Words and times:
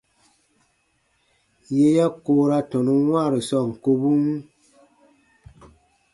Yè 1.75 1.85
ya 1.97 2.05
koora 2.23 2.57
tɔnun 2.69 3.01
wãaru 3.11 3.39
sɔɔn 3.49 3.71
kobun. 3.83 4.23